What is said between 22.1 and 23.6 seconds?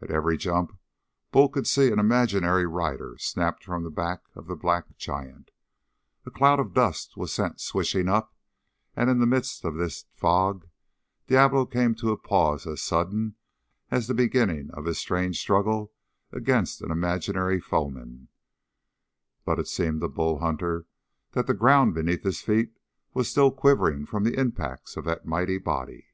his feet was still